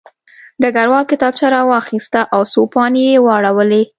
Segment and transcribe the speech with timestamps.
[0.61, 3.81] ډګروال کتابچه راواخیسته او څو پاڼې یې واړولې